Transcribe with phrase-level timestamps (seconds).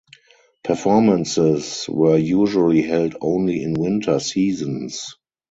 [0.63, 5.15] Performances were usually held only in winter seasons.